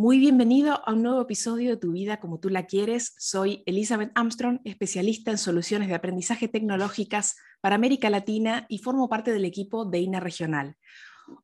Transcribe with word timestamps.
Muy 0.00 0.18
bienvenido 0.18 0.80
a 0.88 0.94
un 0.94 1.02
nuevo 1.02 1.20
episodio 1.20 1.68
de 1.68 1.76
Tu 1.76 1.92
vida 1.92 2.20
como 2.20 2.40
tú 2.40 2.48
la 2.48 2.64
quieres. 2.64 3.12
Soy 3.18 3.62
Elizabeth 3.66 4.10
Armstrong, 4.14 4.58
especialista 4.64 5.30
en 5.30 5.36
soluciones 5.36 5.88
de 5.88 5.94
aprendizaje 5.94 6.48
tecnológicas 6.48 7.36
para 7.60 7.74
América 7.74 8.08
Latina 8.08 8.64
y 8.70 8.78
formo 8.78 9.10
parte 9.10 9.30
del 9.30 9.44
equipo 9.44 9.84
de 9.84 9.98
INA 9.98 10.18
Regional. 10.18 10.78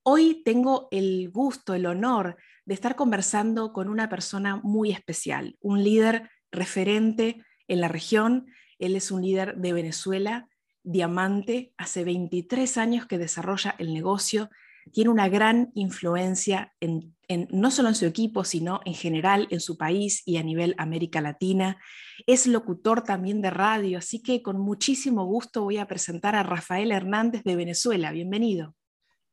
Hoy 0.03 0.41
tengo 0.43 0.89
el 0.91 1.29
gusto, 1.31 1.75
el 1.75 1.85
honor 1.85 2.39
de 2.65 2.73
estar 2.73 2.97
conversando 2.97 3.75
con 3.75 3.91
una 3.91 4.09
persona 4.09 4.57
muy 4.57 4.91
especial, 4.91 5.59
un 5.61 5.85
líder 5.85 6.31
referente 6.51 7.45
en 7.69 7.83
la 7.83 7.89
región. 7.89 8.47
Él 8.79 8.97
es 8.97 9.11
un 9.11 9.21
líder 9.21 9.57
de 9.59 9.75
Venezuela, 9.75 10.49
diamante, 10.83 11.75
hace 11.77 12.05
23 12.05 12.79
años 12.79 13.05
que 13.05 13.19
desarrolla 13.19 13.75
el 13.79 13.93
negocio 13.93 14.49
tiene 14.93 15.11
una 15.11 15.29
gran 15.29 15.71
influencia 15.75 16.73
en, 16.81 17.16
no 17.29 17.71
solo 17.71 17.89
en 17.89 17.95
su 17.95 18.07
equipo, 18.07 18.45
sino 18.45 18.81
en 18.85 18.95
general 18.95 19.49
en 19.51 19.61
su 19.61 19.77
país 19.77 20.23
y 20.25 20.37
a 20.37 20.43
nivel 20.43 20.75
América 20.79 21.21
Latina. 21.21 21.81
Es 22.27 22.47
locutor 22.47 23.03
también 23.03 23.43
de 23.43 23.51
radio, 23.51 23.99
así 23.99 24.23
que 24.23 24.43
con 24.43 24.61
muchísimo 24.61 25.25
gusto 25.25 25.63
voy 25.63 25.79
a 25.79 25.87
presentar 25.87 26.35
a 26.37 26.43
Rafael 26.43 26.93
Hernández 26.93 27.43
de 27.45 27.57
Venezuela. 27.57 28.13
Bienvenido. 28.13 28.75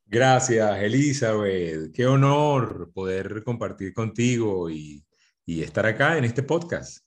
Gracias, 0.06 0.82
Elizabeth. 0.82 1.92
Qué 1.94 2.06
honor 2.06 2.92
poder 2.94 3.44
compartir 3.44 3.94
contigo 3.94 4.70
y, 4.70 5.04
y 5.46 5.62
estar 5.62 5.86
acá 5.86 6.18
en 6.18 6.26
este 6.26 6.44
podcast. 6.44 7.04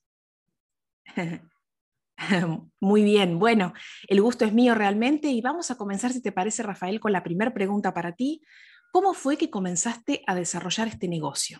Muy 2.80 3.04
bien, 3.04 3.38
bueno, 3.38 3.72
el 4.08 4.20
gusto 4.22 4.44
es 4.44 4.52
mío 4.52 4.74
realmente 4.74 5.28
y 5.28 5.40
vamos 5.40 5.70
a 5.70 5.76
comenzar, 5.76 6.12
si 6.12 6.22
te 6.22 6.32
parece, 6.32 6.62
Rafael, 6.62 7.00
con 7.00 7.12
la 7.12 7.22
primera 7.22 7.52
pregunta 7.52 7.92
para 7.92 8.12
ti. 8.12 8.42
¿Cómo 8.96 9.12
fue 9.12 9.36
que 9.36 9.50
comenzaste 9.50 10.22
a 10.26 10.34
desarrollar 10.34 10.88
este 10.88 11.06
negocio? 11.06 11.58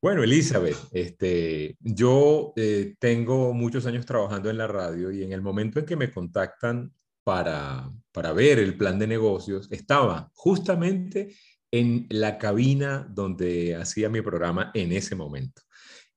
Bueno, 0.00 0.22
Elizabeth, 0.22 0.78
este, 0.90 1.76
yo 1.80 2.54
eh, 2.56 2.94
tengo 2.98 3.52
muchos 3.52 3.84
años 3.84 4.06
trabajando 4.06 4.48
en 4.48 4.56
la 4.56 4.66
radio 4.66 5.10
y 5.10 5.22
en 5.22 5.34
el 5.34 5.42
momento 5.42 5.78
en 5.78 5.84
que 5.84 5.96
me 5.96 6.10
contactan 6.10 6.94
para, 7.24 7.90
para 8.10 8.32
ver 8.32 8.58
el 8.58 8.78
plan 8.78 8.98
de 8.98 9.06
negocios, 9.06 9.68
estaba 9.70 10.30
justamente 10.32 11.36
en 11.70 12.06
la 12.08 12.38
cabina 12.38 13.06
donde 13.10 13.76
hacía 13.76 14.08
mi 14.08 14.22
programa 14.22 14.70
en 14.72 14.92
ese 14.92 15.14
momento. 15.14 15.60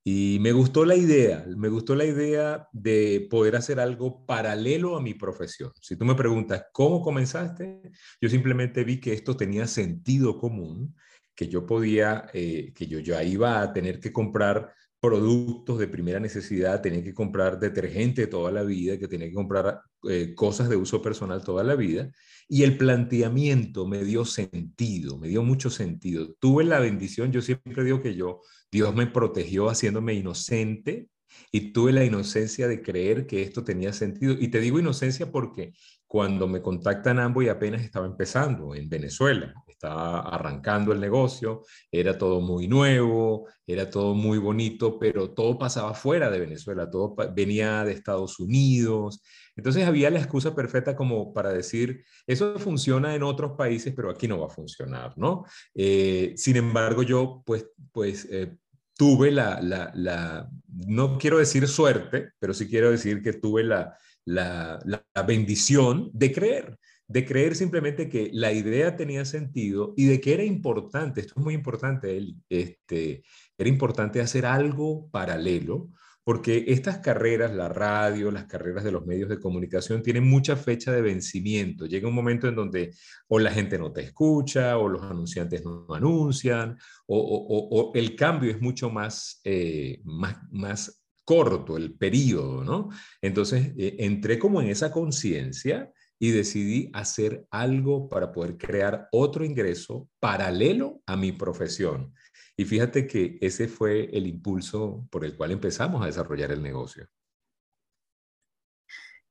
Y 0.05 0.37
me 0.41 0.51
gustó 0.51 0.83
la 0.83 0.95
idea, 0.95 1.45
me 1.55 1.69
gustó 1.69 1.95
la 1.95 2.03
idea 2.03 2.67
de 2.73 3.25
poder 3.29 3.55
hacer 3.55 3.79
algo 3.79 4.25
paralelo 4.25 4.97
a 4.97 5.01
mi 5.01 5.13
profesión. 5.13 5.71
Si 5.79 5.95
tú 5.95 6.03
me 6.03 6.15
preguntas, 6.15 6.65
¿cómo 6.73 7.01
comenzaste? 7.01 7.81
Yo 8.19 8.27
simplemente 8.27 8.83
vi 8.83 8.99
que 8.99 9.13
esto 9.13 9.37
tenía 9.37 9.65
sentido 9.65 10.37
común, 10.37 10.93
que 11.33 11.47
yo 11.47 11.65
podía, 11.65 12.25
eh, 12.33 12.73
que 12.75 12.85
yo 12.87 12.99
ya 12.99 13.23
iba 13.23 13.61
a 13.61 13.71
tener 13.71 14.01
que 14.01 14.11
comprar 14.11 14.73
productos 15.03 15.79
de 15.79 15.89
primera 15.89 16.17
necesidad, 16.21 16.81
tenía 16.81 17.03
que 17.03 17.13
comprar 17.13 17.59
detergente 17.59 18.25
toda 18.25 18.53
la 18.53 18.63
vida, 18.63 18.97
que 18.97 19.09
tenía 19.09 19.27
que 19.27 19.33
comprar 19.33 19.81
eh, 20.09 20.33
cosas 20.33 20.69
de 20.69 20.77
uso 20.77 21.01
personal 21.01 21.43
toda 21.43 21.61
la 21.61 21.75
vida. 21.75 22.09
Y 22.47 22.63
el 22.63 22.77
planteamiento 22.77 23.85
me 23.85 24.05
dio 24.05 24.23
sentido, 24.23 25.17
me 25.17 25.27
dio 25.27 25.43
mucho 25.43 25.69
sentido. 25.69 26.33
Tuve 26.39 26.63
la 26.63 26.79
bendición, 26.79 27.33
yo 27.33 27.41
siempre 27.41 27.83
digo 27.83 28.01
que 28.01 28.15
yo 28.15 28.39
Dios 28.71 28.95
me 28.95 29.05
protegió 29.05 29.67
haciéndome 29.69 30.13
inocente 30.13 31.09
y 31.51 31.73
tuve 31.73 31.91
la 31.91 32.05
inocencia 32.05 32.69
de 32.69 32.81
creer 32.81 33.27
que 33.27 33.41
esto 33.41 33.65
tenía 33.65 33.91
sentido. 33.91 34.37
Y 34.39 34.47
te 34.47 34.61
digo 34.61 34.79
inocencia 34.79 35.29
porque 35.29 35.73
cuando 36.07 36.47
me 36.47 36.61
contactan 36.61 37.19
ambos 37.19 37.43
y 37.43 37.49
apenas 37.49 37.81
estaba 37.83 38.05
empezando 38.05 38.73
en 38.73 38.87
Venezuela, 38.87 39.53
estaba 39.83 40.21
arrancando 40.21 40.93
el 40.93 41.01
negocio, 41.01 41.63
era 41.91 42.17
todo 42.17 42.39
muy 42.39 42.69
nuevo, 42.69 43.49
era 43.67 43.89
todo 43.89 44.13
muy 44.13 44.37
bonito, 44.37 44.97
pero 44.97 45.31
todo 45.31 45.59
pasaba 45.59 45.93
fuera 45.93 46.31
de 46.31 46.39
Venezuela, 46.39 46.89
todo 46.89 47.15
venía 47.35 47.83
de 47.83 47.91
Estados 47.91 48.39
Unidos. 48.39 49.21
Entonces 49.57 49.85
había 49.85 50.09
la 50.09 50.19
excusa 50.19 50.55
perfecta 50.55 50.95
como 50.95 51.33
para 51.33 51.51
decir, 51.51 52.05
eso 52.25 52.57
funciona 52.59 53.13
en 53.13 53.23
otros 53.23 53.57
países, 53.57 53.93
pero 53.93 54.09
aquí 54.09 54.25
no 54.25 54.39
va 54.39 54.47
a 54.47 54.49
funcionar, 54.49 55.17
¿no? 55.17 55.43
Eh, 55.75 56.33
sin 56.37 56.55
embargo, 56.55 57.03
yo 57.03 57.43
pues, 57.45 57.65
pues 57.91 58.25
eh, 58.31 58.55
tuve 58.95 59.31
la, 59.31 59.59
la, 59.61 60.49
no 60.67 61.17
quiero 61.17 61.39
decir 61.39 61.67
suerte, 61.67 62.29
pero 62.39 62.53
sí 62.53 62.69
quiero 62.69 62.89
decir 62.89 63.21
que 63.21 63.33
tuve 63.33 63.63
la, 63.65 63.97
la, 64.25 65.03
bendición 65.27 66.09
de 66.13 66.31
creer, 66.31 66.77
de 67.07 67.25
creer 67.25 67.55
simplemente 67.55 68.09
que 68.09 68.29
la 68.33 68.51
idea 68.51 68.95
tenía 68.95 69.25
sentido 69.25 69.93
y 69.97 70.05
de 70.05 70.21
que 70.21 70.33
era 70.33 70.43
importante, 70.43 71.21
esto 71.21 71.35
es 71.37 71.43
muy 71.43 71.53
importante, 71.53 72.35
este, 72.49 73.23
era 73.57 73.69
importante 73.69 74.21
hacer 74.21 74.45
algo 74.45 75.09
paralelo 75.11 75.89
porque 76.23 76.65
estas 76.67 76.99
carreras, 76.99 77.53
la 77.53 77.67
radio, 77.67 78.31
las 78.31 78.45
carreras 78.45 78.83
de 78.83 78.91
los 78.91 79.05
medios 79.05 79.29
de 79.29 79.39
comunicación, 79.39 80.01
tienen 80.01 80.23
mucha 80.25 80.55
fecha 80.55 80.91
de 80.91 81.01
vencimiento. 81.01 81.85
Llega 81.85 82.07
un 82.07 82.15
momento 82.15 82.47
en 82.47 82.55
donde 82.55 82.95
o 83.27 83.39
la 83.39 83.51
gente 83.51 83.77
no 83.77 83.91
te 83.91 84.01
escucha, 84.01 84.77
o 84.77 84.87
los 84.87 85.03
anunciantes 85.03 85.65
no 85.65 85.85
anuncian, 85.93 86.77
o, 87.07 87.91
el 87.93 88.15
cambio 88.15 88.51
es 88.51 88.61
mucho 88.61 88.89
más, 88.89 89.41
eh, 89.43 89.99
más, 90.05 90.37
más 90.51 91.03
corto, 91.25 91.75
el 91.75 91.93
periodo, 91.95 92.63
¿no? 92.63 92.89
Entonces, 93.21 93.73
eh, 93.77 93.97
entré 93.99 94.39
como 94.39 94.61
en 94.61 94.69
esa 94.69 94.91
conciencia 94.91 95.91
y 96.23 96.31
decidí 96.31 96.89
hacer 96.93 97.45
algo 97.51 98.07
para 98.07 98.31
poder 98.31 98.57
crear 98.57 99.09
otro 99.11 99.43
ingreso 99.43 100.07
paralelo 100.21 101.01
a 101.05 101.17
mi 101.17 101.33
profesión. 101.33 102.13
Y 102.55 102.63
fíjate 102.63 103.05
que 103.07 103.37
ese 103.41 103.67
fue 103.67 104.05
el 104.05 104.25
impulso 104.25 105.05
por 105.11 105.25
el 105.25 105.35
cual 105.35 105.51
empezamos 105.51 106.01
a 106.01 106.05
desarrollar 106.05 106.53
el 106.53 106.63
negocio. 106.63 107.05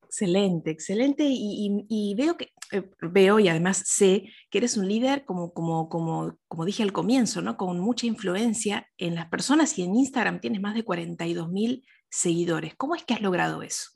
Excelente, 0.03 0.69
excelente. 0.69 1.23
Y, 1.27 2.13
veo 2.15 2.37
que 2.37 2.51
eh, 2.71 2.87
veo 3.01 3.39
y 3.39 3.47
además 3.47 3.81
sé 3.87 4.25
que 4.51 4.59
eres 4.59 4.77
un 4.77 4.87
líder, 4.87 5.25
como, 5.25 5.51
como, 5.51 5.89
como, 5.89 6.37
como 6.47 6.63
dije 6.63 6.83
al 6.83 6.93
comienzo, 6.93 7.41
¿no? 7.41 7.57
con 7.57 7.79
mucha 7.79 8.05
influencia 8.05 8.87
en 8.99 9.15
las 9.15 9.29
personas 9.29 9.79
y 9.79 9.83
en 9.83 9.95
Instagram 9.95 10.39
tienes 10.39 10.61
más 10.61 10.75
de 10.75 10.83
42 10.83 11.49
mil 11.49 11.87
seguidores. 12.11 12.75
¿Cómo 12.75 12.93
es 12.93 13.03
que 13.03 13.15
has 13.15 13.21
logrado 13.21 13.63
eso? 13.63 13.93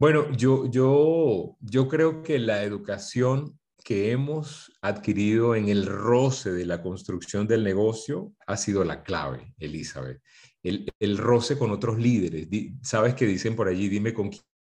Bueno, 0.00 0.32
yo, 0.34 0.64
yo, 0.70 1.58
yo 1.60 1.86
creo 1.86 2.22
que 2.22 2.38
la 2.38 2.62
educación 2.64 3.58
que 3.84 4.12
hemos 4.12 4.72
adquirido 4.80 5.54
en 5.54 5.68
el 5.68 5.84
roce 5.84 6.52
de 6.52 6.64
la 6.64 6.80
construcción 6.80 7.46
del 7.46 7.62
negocio 7.62 8.32
ha 8.46 8.56
sido 8.56 8.82
la 8.82 9.02
clave, 9.02 9.52
Elizabeth. 9.58 10.22
El, 10.62 10.90
el 10.98 11.18
roce 11.18 11.58
con 11.58 11.70
otros 11.70 11.98
líderes. 11.98 12.48
Sabes 12.80 13.14
que 13.14 13.26
dicen 13.26 13.54
por 13.54 13.68
allí, 13.68 13.90
dime 13.90 14.14
con 14.14 14.30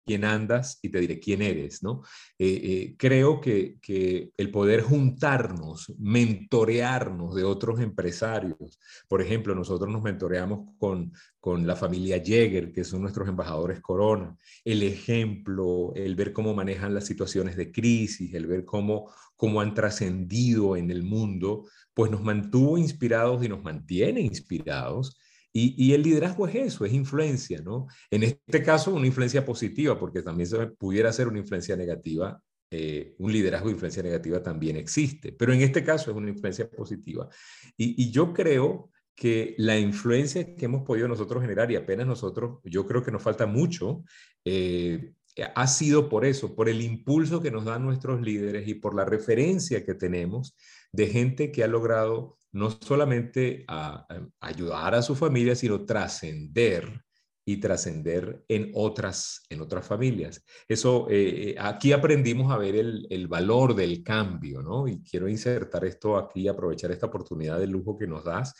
quién 0.06 0.26
andas 0.26 0.80
y 0.82 0.90
te 0.90 1.00
diré 1.00 1.20
quién 1.20 1.42
eres, 1.42 1.84
¿no? 1.84 2.02
Eh, 2.38 2.62
eh, 2.64 2.96
creo 2.98 3.40
que, 3.40 3.78
que, 3.82 4.32
el 4.38 4.52
poder 4.52 4.82
juntarnos, 4.82 5.94
mentorearnos 5.98 7.36
de 7.36 7.44
otros 7.44 7.80
empresarios, 7.80 8.80
por 9.08 9.22
ejemplo, 9.22 9.56
nosotros 9.56 9.92
nos 9.92 10.04
mentoreamos 10.04 10.70
con, 10.78 11.14
con 11.40 11.66
la 11.68 11.76
familia 11.76 12.22
Jäger, 12.24 12.72
que 12.72 12.84
son 12.84 13.02
nuestros 13.02 13.28
embajadores 13.28 13.82
Corona, 13.82 14.36
el 14.64 14.84
ejemplo, 14.84 15.92
el 15.96 16.16
ver 16.16 16.34
cómo 16.34 16.54
manejan 16.54 16.94
las 16.94 17.06
situaciones 17.06 17.56
de 17.56 17.72
crisis, 17.72 18.34
el 18.34 18.48
ver 18.48 18.66
cómo, 18.66 19.12
cómo 19.36 19.62
han 19.62 19.74
trascendido 19.74 20.78
en 20.78 20.92
el 20.92 21.04
mundo, 21.04 21.66
pues 21.94 22.12
nos 22.12 22.24
mantuvo 22.24 22.78
inspirados 22.78 23.44
y 23.44 23.50
nos 23.50 23.64
mantiene 23.64 24.22
inspirados 24.22 25.18
y, 25.56 25.94
el 25.94 26.02
liderazgo 26.02 26.48
es 26.48 26.56
eso, 26.56 26.84
es 26.84 26.94
influencia, 26.94 27.62
¿no? 27.62 27.86
En 28.10 28.24
este 28.24 28.64
caso, 28.64 28.92
una 28.92 29.06
influencia 29.06 29.46
positiva, 29.46 30.00
porque 30.00 30.24
también 30.24 30.48
se 30.48 30.66
pudiera 30.68 31.14
ser 31.14 31.28
una 31.28 31.40
influencia 31.40 31.76
negativa. 31.76 32.42
Eh, 32.72 33.14
un 33.20 33.32
liderazgo 33.32 33.68
de 33.68 33.74
influencia 33.74 34.02
negativa 34.02 34.42
también 34.42 34.78
existe, 34.78 35.32
pero 35.32 35.54
en 35.54 35.62
este 35.62 35.84
caso 35.84 36.10
es 36.10 36.18
una 36.18 36.32
influencia 36.32 36.68
positiva. 36.68 37.30
Y, 37.78 38.10
yo 38.10 38.34
creo 38.34 38.90
que 39.16 39.54
la 39.60 39.78
influencia 39.78 40.56
que 40.56 40.66
hemos 40.66 40.82
podido 40.82 41.08
nosotros 41.08 41.44
generar, 41.44 41.72
y 41.72 41.76
apenas 41.76 42.08
nosotros, 42.08 42.60
yo 42.64 42.88
creo 42.88 43.04
que 43.04 43.12
nos 43.12 43.22
falta 43.22 43.46
mucho, 43.46 44.04
eh, 44.46 45.14
ha 45.54 45.68
sido 45.68 46.10
por 46.10 46.26
eso, 46.26 46.56
por 46.56 46.68
el 46.68 46.82
impulso 46.82 47.42
que 47.44 47.52
nos 47.52 47.66
dan 47.66 47.84
nuestros 47.84 48.22
líderes 48.22 48.68
y 48.68 48.74
por 48.74 48.96
la 48.96 49.06
referencia 49.06 49.86
que 49.86 49.94
tenemos 49.94 50.56
de 50.92 51.08
gente 51.08 51.52
que 51.52 51.64
ha 51.64 51.68
logrado 51.68 52.38
no 52.54 52.70
solamente 52.72 53.66
a, 53.68 54.08
ayudar 54.40 54.96
a 54.96 55.02
su 55.02 55.16
familia, 55.16 55.56
sino 55.56 55.86
trascender 55.86 57.04
y 57.46 57.58
trascender 57.58 58.46
en 58.48 58.72
otras, 58.74 59.42
en 59.50 59.62
otras 59.62 59.86
familias. 59.86 60.46
Eso, 60.68 61.10
eh, 61.10 61.50
eh, 61.50 61.56
aquí 61.60 61.92
aprendimos 61.92 62.52
a 62.52 62.58
ver 62.58 62.76
el, 62.76 63.06
el, 63.10 63.28
valor 63.28 63.76
del 63.76 64.02
cambio, 64.02 64.62
¿no? 64.62 64.88
Y 64.88 65.04
quiero 65.04 65.28
insertar 65.28 65.84
esto 65.84 66.16
aquí, 66.16 66.48
aprovechar 66.48 66.92
esta 66.92 67.08
oportunidad 67.08 67.60
de 67.60 67.68
lujo 67.68 67.98
que 67.98 68.08
nos 68.08 68.24
das 68.24 68.54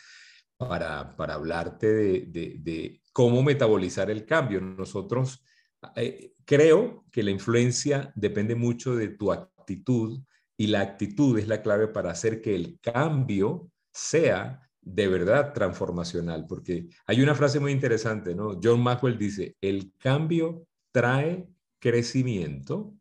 para, 0.56 1.16
para 1.16 1.34
hablarte 1.34 1.86
de, 1.86 2.20
de, 2.26 2.56
de, 2.58 3.00
cómo 3.12 3.42
metabolizar 3.42 4.10
el 4.10 4.26
cambio. 4.26 4.60
Nosotros 4.60 5.42
eh, 5.96 6.32
creo 6.44 7.04
que 7.10 7.22
la 7.22 7.30
influencia 7.30 8.12
depende 8.14 8.54
mucho 8.54 8.96
de 8.96 9.08
tu 9.08 9.32
actitud 9.32 10.20
y 10.56 10.66
la 10.68 10.80
actitud 10.80 11.38
es 11.38 11.48
la 11.48 11.62
clave 11.62 11.88
para 11.88 12.10
hacer 12.10 12.40
que 12.40 12.54
el 12.54 12.78
cambio 12.80 13.70
sea 13.94 14.60
de 14.82 15.08
verdad 15.08 15.54
transformacional, 15.54 16.46
porque 16.46 16.88
hay 17.06 17.22
una 17.22 17.34
frase 17.34 17.60
muy 17.60 17.72
interesante, 17.72 18.34
¿no? 18.34 18.60
John 18.62 18.82
Maxwell 18.82 19.16
dice, 19.16 19.56
el 19.60 19.92
cambio 19.96 20.66
trae 20.92 21.48
crecimiento, 21.78 22.94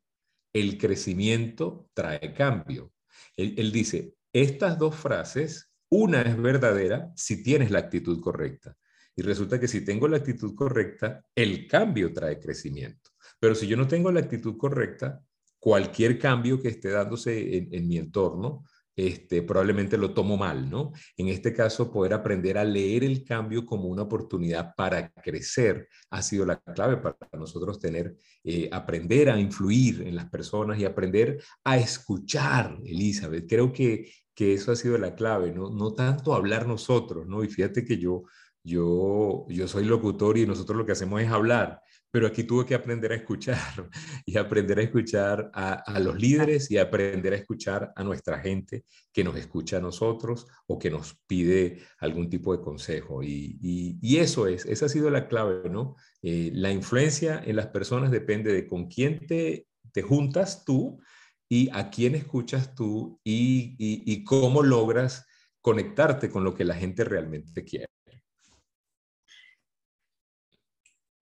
el 0.54 0.78
crecimiento 0.78 1.90
trae 1.94 2.34
cambio. 2.34 2.94
Él, 3.36 3.56
él, 3.58 3.72
dice, 3.72 4.16
estas 4.32 4.78
dos 4.78 4.96
frases, 4.96 5.72
una 5.90 6.22
es 6.22 6.42
verdadera 6.42 7.12
si 7.16 7.44
tienes 7.44 7.70
la 7.70 7.80
actitud 7.80 8.22
correcta. 8.22 8.78
Y 9.16 9.22
resulta 9.24 9.60
que 9.60 9.68
si 9.68 9.84
tengo 9.84 10.08
la 10.08 10.18
actitud 10.18 10.56
correcta, 10.56 11.26
el 11.36 11.68
cambio 11.68 12.14
trae 12.14 12.40
crecimiento. 12.40 13.12
Pero 13.40 13.56
si 13.56 13.68
yo 13.68 13.76
no 13.78 13.88
tengo 13.88 14.12
la 14.12 14.22
actitud 14.22 14.58
correcta, 14.58 15.22
cualquier 15.60 16.18
cambio 16.18 16.62
que 16.62 16.70
esté 16.70 16.90
dándose 16.90 17.58
en, 17.58 17.74
en 17.74 17.88
mi 17.88 17.98
entorno 17.98 18.64
este, 18.96 19.42
probablemente 19.42 19.98
lo 19.98 20.14
tomo 20.14 20.38
mal, 20.38 20.70
¿no? 20.70 20.92
En 21.18 21.28
este 21.28 21.54
caso, 21.54 21.92
poder 21.92 22.14
aprender 22.14 22.58
a 22.58 22.64
leer 22.64 23.04
el 23.04 23.24
cambio 23.24 23.66
como 23.66 23.86
una 23.86 24.04
oportunidad 24.04 24.76
para 24.76 25.10
crecer 25.12 25.88
ha 26.12 26.22
sido 26.22 26.46
la 26.46 26.58
clave 26.58 26.98
para 26.98 27.18
nosotros 27.34 27.80
tener, 27.80 28.16
eh, 28.44 28.70
aprender 28.72 29.30
a 29.30 29.40
influir 29.40 30.02
en 30.02 30.16
las 30.16 30.30
personas 30.30 30.80
y 30.80 30.86
aprender 30.86 31.42
a 31.64 31.78
escuchar, 31.78 32.78
Elizabeth. 32.86 33.48
Creo 33.48 33.74
que, 33.74 34.12
que 34.36 34.54
eso 34.54 34.72
ha 34.72 34.76
sido 34.76 34.98
la 34.98 35.16
clave, 35.16 35.52
¿no? 35.52 35.70
No 35.70 35.94
tanto 35.94 36.34
hablar 36.34 36.68
nosotros, 36.68 37.28
¿no? 37.28 37.44
Y 37.44 37.50
fíjate 37.50 37.84
que 37.86 37.98
yo, 37.98 38.24
yo, 38.64 39.46
yo 39.50 39.68
soy 39.68 39.86
locutor 39.86 40.38
y 40.38 40.46
nosotros 40.46 40.78
lo 40.78 40.86
que 40.86 40.94
hacemos 40.94 41.22
es 41.22 41.30
hablar, 41.30 41.82
pero 42.14 42.28
aquí 42.28 42.44
tuve 42.44 42.68
que 42.68 42.76
aprender 42.76 43.12
a 43.12 43.16
escuchar 43.16 43.58
y 44.28 44.38
aprender 44.38 44.78
a 44.78 44.84
escuchar 44.84 45.50
a, 45.52 46.00
los 46.00 46.16
líderes 46.16 46.70
y 46.70 46.78
aprender 46.78 47.34
a 47.34 47.38
escuchar 47.38 47.92
a 47.96 48.04
nuestra 48.04 48.40
gente 48.40 48.84
que 49.12 49.24
nos 49.24 49.36
escucha 49.36 49.78
a 49.78 49.82
nosotros 49.82 50.46
o 50.68 50.78
que 50.78 50.92
nos 50.92 51.18
pide 51.26 51.82
algún 51.98 52.30
tipo 52.30 52.56
de 52.56 52.64
consejo. 52.64 53.24
Y, 53.24 53.98
eso 54.16 54.46
es, 54.46 54.64
esa 54.68 54.86
ha 54.86 54.90
sido 54.90 55.10
la 55.10 55.28
clave, 55.28 55.72
¿no? 55.72 55.96
Eh, 56.22 56.52
la 56.54 56.72
influencia 56.72 57.42
en 57.44 57.56
las 57.56 57.68
personas 57.68 58.12
depende 58.12 58.54
de 58.54 58.68
con 58.68 58.88
quién 58.88 59.26
te, 59.26 59.66
te 59.92 60.04
juntas 60.04 60.64
tú 60.66 61.02
y 61.50 61.68
a 61.74 61.90
quién 61.90 62.14
escuchas 62.14 62.76
tú 62.76 63.20
y, 63.24 63.76
y 63.80 64.24
cómo 64.24 64.62
logras 64.62 65.26
conectarte 65.62 66.30
con 66.30 66.44
lo 66.44 66.54
que 66.54 66.64
la 66.64 66.76
gente 66.76 67.04
realmente 67.06 67.64
quiere. 67.64 67.88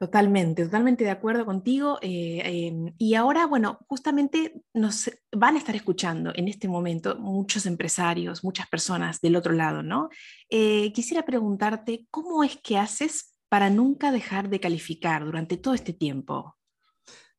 Totalmente, 0.02 0.64
totalmente 0.64 1.04
de 1.04 1.12
acuerdo 1.12 1.46
contigo. 1.46 2.00
Eh, 2.02 2.42
em, 2.44 2.92
y 2.98 3.14
ahora, 3.14 3.46
bueno, 3.46 3.78
justamente 3.88 4.64
nos 4.74 5.12
van 5.32 5.54
a 5.54 5.60
estar 5.60 5.76
escuchando 5.76 6.32
en 6.34 6.48
este 6.48 6.68
momento 6.68 7.20
muchos 7.20 7.68
empresarios, 7.68 8.44
muchas 8.44 8.68
personas 8.68 9.22
del 9.22 9.36
otro 9.36 9.54
lado, 9.54 9.84
¿no? 9.84 10.10
Eh, 10.50 10.92
quisiera 10.92 11.24
preguntarte, 11.24 12.08
¿cómo 12.10 12.44
es 12.44 12.58
que 12.64 12.80
haces 12.80 13.38
para 13.48 13.70
nunca 13.70 14.12
dejar 14.12 14.50
de 14.50 14.60
calificar 14.60 15.24
durante 15.24 15.58
todo 15.58 15.76
este 15.76 15.94
tiempo? 15.94 16.58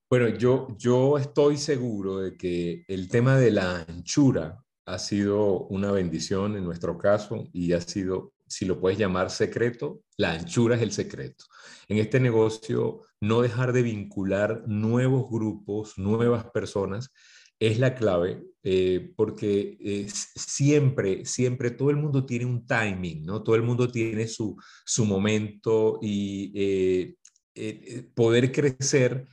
Bueno, 0.08 0.28
yo, 0.28 0.68
yo 0.78 1.18
estoy 1.18 1.56
seguro 1.56 2.18
de 2.18 2.36
que 2.36 2.84
el 2.86 3.08
tema 3.08 3.38
de 3.38 3.50
la 3.50 3.84
anchura 3.88 4.62
ha 4.86 4.98
sido 5.00 5.66
una 5.66 5.90
bendición 5.90 6.56
en 6.56 6.62
nuestro 6.62 6.96
caso 6.96 7.48
y 7.52 7.72
ha 7.72 7.80
sido 7.80 8.31
si 8.52 8.66
lo 8.66 8.78
puedes 8.78 8.98
llamar 8.98 9.30
secreto, 9.30 10.02
la 10.18 10.32
anchura 10.32 10.76
es 10.76 10.82
el 10.82 10.92
secreto. 10.92 11.46
En 11.88 11.96
este 11.96 12.20
negocio, 12.20 13.00
no 13.20 13.40
dejar 13.40 13.72
de 13.72 13.82
vincular 13.82 14.64
nuevos 14.66 15.30
grupos, 15.30 15.96
nuevas 15.96 16.44
personas, 16.52 17.10
es 17.58 17.78
la 17.78 17.94
clave, 17.94 18.42
eh, 18.62 19.12
porque 19.16 20.06
siempre, 20.08 21.24
siempre 21.24 21.70
todo 21.70 21.90
el 21.90 21.96
mundo 21.96 22.26
tiene 22.26 22.44
un 22.44 22.66
timing, 22.66 23.24
¿no? 23.24 23.42
Todo 23.42 23.56
el 23.56 23.62
mundo 23.62 23.90
tiene 23.90 24.26
su, 24.26 24.56
su 24.84 25.06
momento 25.06 25.98
y 26.02 26.52
eh, 26.54 27.14
eh, 27.54 28.10
poder 28.14 28.52
crecer 28.52 29.26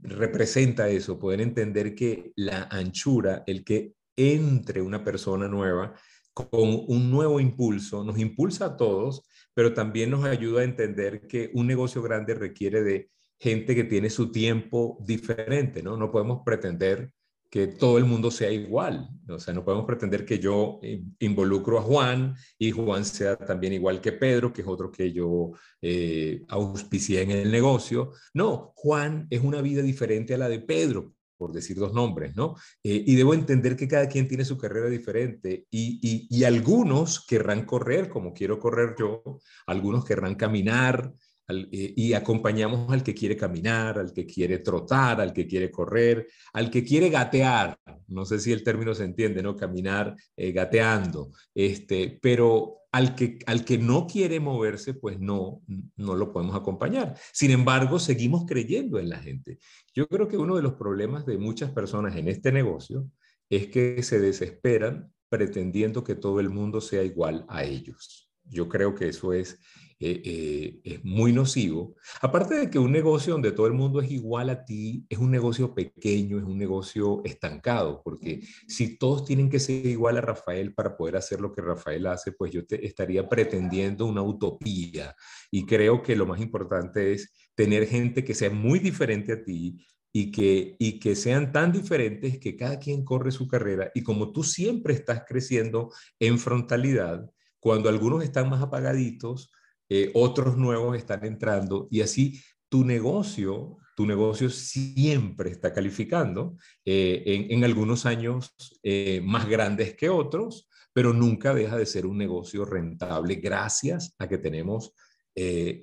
representa 0.00 0.88
eso, 0.88 1.18
poder 1.18 1.42
entender 1.42 1.94
que 1.94 2.32
la 2.36 2.68
anchura, 2.70 3.44
el 3.46 3.62
que 3.64 3.92
entre 4.16 4.80
una 4.80 5.04
persona 5.04 5.46
nueva, 5.46 5.94
con 6.32 6.84
un 6.88 7.10
nuevo 7.10 7.40
impulso, 7.40 8.04
nos 8.04 8.18
impulsa 8.18 8.66
a 8.66 8.76
todos, 8.76 9.22
pero 9.54 9.74
también 9.74 10.10
nos 10.10 10.24
ayuda 10.24 10.62
a 10.62 10.64
entender 10.64 11.26
que 11.26 11.50
un 11.54 11.66
negocio 11.66 12.02
grande 12.02 12.34
requiere 12.34 12.82
de 12.82 13.10
gente 13.38 13.74
que 13.74 13.84
tiene 13.84 14.08
su 14.08 14.30
tiempo 14.30 14.98
diferente, 15.04 15.82
¿no? 15.82 15.96
No 15.96 16.10
podemos 16.10 16.42
pretender 16.44 17.12
que 17.52 17.66
todo 17.66 17.98
el 17.98 18.06
mundo 18.06 18.30
sea 18.30 18.50
igual, 18.50 19.10
o 19.28 19.38
sea, 19.38 19.52
no 19.52 19.62
podemos 19.62 19.84
pretender 19.84 20.24
que 20.24 20.38
yo 20.38 20.80
involucro 21.18 21.78
a 21.78 21.82
Juan 21.82 22.34
y 22.58 22.70
Juan 22.70 23.04
sea 23.04 23.36
también 23.36 23.74
igual 23.74 24.00
que 24.00 24.12
Pedro, 24.12 24.54
que 24.54 24.62
es 24.62 24.66
otro 24.66 24.90
que 24.90 25.12
yo 25.12 25.50
eh, 25.82 26.40
auspicié 26.48 27.20
en 27.20 27.30
el 27.30 27.50
negocio. 27.50 28.12
No, 28.32 28.72
Juan 28.74 29.26
es 29.28 29.42
una 29.42 29.60
vida 29.60 29.82
diferente 29.82 30.32
a 30.32 30.38
la 30.38 30.48
de 30.48 30.60
Pedro, 30.60 31.12
por 31.42 31.52
decir 31.52 31.76
dos 31.76 31.92
nombres, 31.92 32.36
¿no? 32.36 32.54
Eh, 32.84 33.02
y 33.04 33.16
debo 33.16 33.34
entender 33.34 33.74
que 33.74 33.88
cada 33.88 34.06
quien 34.06 34.28
tiene 34.28 34.44
su 34.44 34.56
carrera 34.56 34.88
diferente 34.88 35.66
y, 35.72 36.28
y, 36.30 36.44
algunos 36.44 37.26
querrán 37.26 37.64
correr 37.64 38.08
como 38.08 38.32
quiero 38.32 38.60
correr 38.60 38.94
yo, 38.96 39.40
algunos 39.66 40.04
querrán 40.04 40.36
caminar 40.36 41.12
eh, 41.48 41.94
y 41.96 42.12
acompañamos 42.12 42.92
al 42.92 43.02
que 43.02 43.12
quiere 43.12 43.36
caminar, 43.36 43.98
al 43.98 44.12
que 44.12 44.24
quiere 44.24 44.58
trotar, 44.58 45.20
al 45.20 45.32
que 45.32 45.48
quiere 45.48 45.68
correr, 45.68 46.28
al 46.52 46.70
que 46.70 46.84
quiere 46.84 47.10
gatear, 47.10 47.76
no 48.06 48.24
sé 48.24 48.38
si 48.38 48.52
el 48.52 48.62
término 48.62 48.94
se 48.94 49.02
entiende, 49.02 49.42
¿no? 49.42 49.56
Caminar 49.56 50.14
eh, 50.36 50.52
gateando, 50.52 51.32
este, 51.52 52.20
pero 52.22 52.81
al 52.92 53.14
que, 53.14 53.38
al 53.46 53.64
que 53.64 53.78
no 53.78 54.06
quiere 54.06 54.38
moverse, 54.38 54.92
pues 54.92 55.18
no, 55.18 55.62
no 55.96 56.14
lo 56.14 56.32
podemos 56.32 56.54
acompañar. 56.54 57.16
Sin 57.32 57.50
embargo, 57.50 57.98
seguimos 57.98 58.44
creyendo 58.46 58.98
en 58.98 59.08
la 59.08 59.18
gente. 59.18 59.58
Yo 59.94 60.06
creo 60.06 60.28
que 60.28 60.36
uno 60.36 60.56
de 60.56 60.62
los 60.62 60.74
problemas 60.74 61.24
de 61.24 61.38
muchas 61.38 61.70
personas 61.70 62.16
en 62.16 62.28
este 62.28 62.52
negocio 62.52 63.08
es 63.48 63.68
que 63.68 64.02
se 64.02 64.20
desesperan 64.20 65.12
pretendiendo 65.30 66.04
que 66.04 66.14
todo 66.14 66.40
el 66.40 66.50
mundo 66.50 66.82
sea 66.82 67.02
igual 67.02 67.46
a 67.48 67.64
ellos. 67.64 68.31
Yo 68.52 68.68
creo 68.68 68.94
que 68.94 69.08
eso 69.08 69.32
es 69.32 69.58
eh, 70.04 70.20
eh, 70.24 70.80
es 70.82 71.04
muy 71.04 71.32
nocivo. 71.32 71.94
Aparte 72.20 72.56
de 72.56 72.68
que 72.68 72.80
un 72.80 72.90
negocio 72.90 73.34
donde 73.34 73.52
todo 73.52 73.68
el 73.68 73.72
mundo 73.72 74.00
es 74.00 74.10
igual 74.10 74.50
a 74.50 74.64
ti, 74.64 75.06
es 75.08 75.16
un 75.18 75.30
negocio 75.30 75.72
pequeño, 75.72 76.38
es 76.38 76.44
un 76.44 76.58
negocio 76.58 77.22
estancado, 77.24 78.02
porque 78.02 78.40
si 78.66 78.98
todos 78.98 79.24
tienen 79.24 79.48
que 79.48 79.60
ser 79.60 79.86
igual 79.86 80.16
a 80.16 80.20
Rafael 80.20 80.74
para 80.74 80.96
poder 80.96 81.16
hacer 81.16 81.40
lo 81.40 81.52
que 81.52 81.62
Rafael 81.62 82.04
hace, 82.08 82.32
pues 82.32 82.50
yo 82.50 82.66
te 82.66 82.84
estaría 82.84 83.28
pretendiendo 83.28 84.06
una 84.06 84.22
utopía. 84.22 85.14
Y 85.52 85.66
creo 85.66 86.02
que 86.02 86.16
lo 86.16 86.26
más 86.26 86.40
importante 86.40 87.12
es 87.12 87.32
tener 87.54 87.86
gente 87.86 88.24
que 88.24 88.34
sea 88.34 88.50
muy 88.50 88.80
diferente 88.80 89.32
a 89.34 89.44
ti, 89.44 89.86
y 90.12 90.30
que, 90.30 90.74
y 90.78 90.98
que 90.98 91.14
sean 91.14 91.52
tan 91.52 91.72
diferentes 91.72 92.38
que 92.38 92.56
cada 92.56 92.78
quien 92.78 93.02
corre 93.02 93.30
su 93.30 93.48
carrera 93.48 93.90
y 93.94 94.02
como 94.02 94.30
tú 94.30 94.42
siempre 94.42 94.92
estás 94.92 95.22
creciendo 95.26 95.90
en 96.20 96.38
frontalidad, 96.38 97.30
cuando 97.62 97.88
algunos 97.88 98.24
están 98.24 98.50
más 98.50 98.60
apagaditos, 98.60 99.52
eh, 99.88 100.10
otros 100.14 100.56
nuevos 100.56 100.96
están 100.96 101.24
entrando 101.24 101.86
y 101.92 102.00
así 102.00 102.42
tu 102.68 102.84
negocio, 102.84 103.78
tu 103.94 104.04
negocio 104.04 104.50
siempre 104.50 105.52
está 105.52 105.72
calificando 105.72 106.56
eh, 106.84 107.46
en, 107.50 107.62
algunos 107.62 108.04
años 108.04 108.52
eh, 108.82 109.20
más 109.24 109.48
grandes 109.48 109.94
que 109.94 110.08
otros, 110.08 110.68
pero 110.92 111.12
nunca 111.12 111.54
deja 111.54 111.76
de 111.76 111.86
ser 111.86 112.04
un 112.04 112.18
negocio 112.18 112.64
rentable 112.64 113.36
gracias 113.36 114.16
a 114.18 114.28
que 114.28 114.38
tenemos 114.38 114.92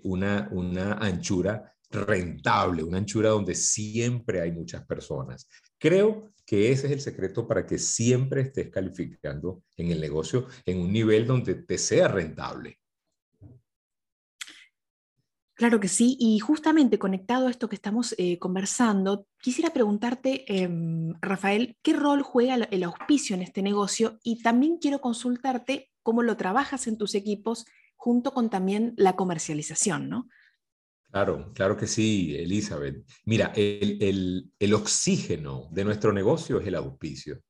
una, 0.04 0.48
una 0.52 0.94
anchura 0.94 1.74
rentable, 1.90 2.84
una 2.84 2.98
anchura 2.98 3.30
donde 3.30 3.56
siempre 3.56 4.42
hay 4.42 4.52
muchas 4.52 4.86
personas. 4.86 5.50
Creo 5.80 6.30
que 6.50 6.72
ese 6.72 6.88
es 6.88 6.94
el 6.94 7.00
secreto 7.00 7.48
para 7.48 7.64
que 7.64 7.78
siempre 7.78 8.42
estés 8.42 8.72
calificando 8.72 9.62
en 9.78 9.92
el 9.92 10.02
negocio 10.02 10.48
en 10.66 10.82
un 10.82 10.92
nivel 10.92 11.28
donde 11.28 11.54
te 11.54 11.78
sea 11.78 12.08
rentable. 12.08 12.80
Claro 15.54 15.80
que 15.80 15.88
sí, 15.88 16.18
y 16.20 16.40
justamente 16.40 16.98
conectado 16.98 17.46
a 17.46 17.52
esto 17.52 17.70
que 17.70 17.76
estamos 17.76 18.16
eh, 18.18 18.40
conversando, 18.40 19.28
quisiera 19.40 19.70
preguntarte, 19.70 20.44
em, 20.52 21.14
Rafael, 21.22 21.78
¿qué 21.84 21.94
rol 21.94 22.24
juega 22.24 22.56
el 22.56 22.84
auspicio 22.84 23.36
en 23.36 23.44
este 23.44 23.62
negocio? 23.62 24.18
Y 24.24 24.42
también 24.42 24.80
quiero 24.80 25.02
consultarte 25.02 25.92
cómo 26.02 26.24
lo 26.24 26.36
trabajas 26.36 26.88
en 26.88 26.98
tus 26.98 27.14
equipos 27.14 27.68
junto 27.96 28.34
con 28.34 28.50
también 28.50 28.96
la 28.98 29.16
comercialización, 29.16 30.10
¿no? 30.10 30.28
Claro, 31.12 31.52
claro 31.56 31.76
que 31.76 31.88
sí, 31.88 32.36
Elizabeth. 32.38 33.04
Mira, 33.26 33.52
el, 33.56 34.52
el, 34.60 34.74
oxígeno 34.74 35.68
de 35.72 35.84
nuestro 35.84 36.14
negocio 36.14 36.60
es 36.60 36.68
el 36.68 36.76
auspicio. 36.76 37.42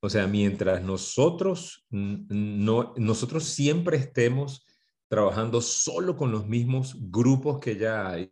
O 0.00 0.08
sea, 0.08 0.28
mientras 0.28 0.82
nosotros, 0.84 1.84
no, 1.90 2.94
nosotros 2.96 3.44
siempre 3.44 3.96
estemos 3.96 4.64
trabajando 5.08 5.60
solo 5.60 6.16
con 6.16 6.30
los 6.30 6.46
mismos 6.46 6.94
grupos 7.10 7.58
que 7.58 7.76
ya 7.76 8.08
hay, 8.08 8.30